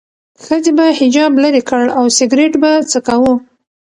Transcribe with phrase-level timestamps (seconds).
[0.43, 3.33] ښځې به حجاب لرې کړ او سیګرټ به څکاوه.